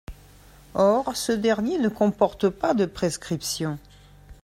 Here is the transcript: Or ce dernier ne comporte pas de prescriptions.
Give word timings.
Or 0.73 1.15
ce 1.15 1.31
dernier 1.31 1.77
ne 1.77 1.87
comporte 1.87 2.49
pas 2.49 2.73
de 2.73 2.85
prescriptions. 2.87 3.77